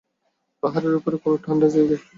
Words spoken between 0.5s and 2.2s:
পাহাড়ের ওপরে কোনো ঠাণ্ডা জায়গায়।